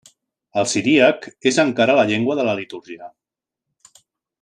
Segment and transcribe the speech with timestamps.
[0.61, 3.15] El siríac és encara la llengua de la litúrgia.